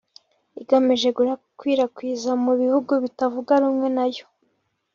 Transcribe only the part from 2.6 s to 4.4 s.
bihugu bitavuga rumwe nayo